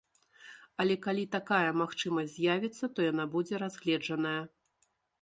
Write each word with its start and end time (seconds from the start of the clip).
Але 0.83 0.95
калі 1.03 1.25
такая 1.35 1.69
магчымасць 1.83 2.33
з'явіцца, 2.33 2.93
то 2.95 2.99
яна 3.11 3.31
будзе 3.39 3.55
разгледжаная. 3.69 4.39